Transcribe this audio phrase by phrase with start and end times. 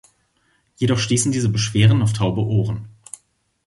[0.77, 2.87] Jedoch stießen diese Beschwerden auf taube Ohren.